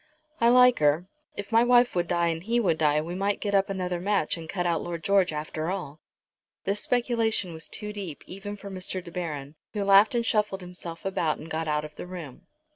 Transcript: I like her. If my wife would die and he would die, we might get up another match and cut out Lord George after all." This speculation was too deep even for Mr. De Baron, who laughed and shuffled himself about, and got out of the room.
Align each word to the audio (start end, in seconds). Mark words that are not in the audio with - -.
I 0.39 0.49
like 0.49 0.79
her. 0.79 1.05
If 1.37 1.51
my 1.51 1.63
wife 1.63 1.93
would 1.95 2.07
die 2.07 2.29
and 2.29 2.41
he 2.41 2.59
would 2.59 2.79
die, 2.79 3.01
we 3.01 3.13
might 3.13 3.39
get 3.39 3.53
up 3.53 3.69
another 3.69 3.99
match 4.01 4.35
and 4.35 4.49
cut 4.49 4.65
out 4.65 4.81
Lord 4.81 5.03
George 5.03 5.31
after 5.31 5.69
all." 5.69 5.99
This 6.63 6.81
speculation 6.81 7.53
was 7.53 7.69
too 7.69 7.93
deep 7.93 8.23
even 8.25 8.55
for 8.55 8.71
Mr. 8.71 9.03
De 9.03 9.11
Baron, 9.11 9.53
who 9.73 9.83
laughed 9.83 10.15
and 10.15 10.25
shuffled 10.25 10.61
himself 10.61 11.05
about, 11.05 11.37
and 11.37 11.51
got 11.51 11.67
out 11.67 11.85
of 11.85 11.97
the 11.97 12.07
room. 12.07 12.47